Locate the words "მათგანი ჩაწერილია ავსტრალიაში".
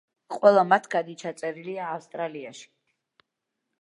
0.69-2.67